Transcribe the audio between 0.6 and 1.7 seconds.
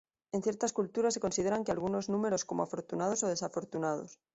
culturas se consideran